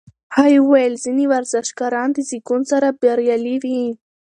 [0.35, 3.83] هغې وویل ځینې ورزشکاران د زېږون سره بریالي وي.